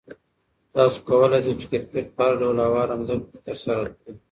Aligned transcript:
تاسو 0.73 0.97
کولای 1.07 1.39
شئ 1.45 1.53
چې 1.59 1.65
کرکټ 1.71 2.07
په 2.17 2.21
هر 2.25 2.33
ډول 2.41 2.57
هواره 2.65 2.95
ځمکه 3.09 3.27
کې 3.31 3.39
ترسره 3.47 3.83
کړئ. 3.99 4.13